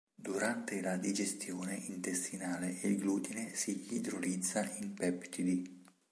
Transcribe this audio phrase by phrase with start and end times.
[0.15, 5.83] Durante la digestione intestinale il glutine si idrolizza in peptidi.